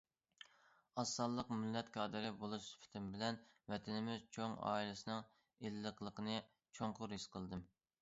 ئاز 1.01 1.11
سانلىق 1.17 1.51
مىللەت 1.57 1.91
كادىرى 1.97 2.31
بولۇش 2.41 2.71
سۈپىتىم 2.71 3.13
بىلەن، 3.17 3.39
ۋەتىنىمىز 3.75 4.27
چوڭ 4.39 4.59
ئائىلىسىنىڭ 4.73 5.25
ئىللىقلىقىنى 5.71 6.43
چوڭقۇر 6.81 7.19
ھېس 7.19 7.33
قىلدىم. 7.39 7.67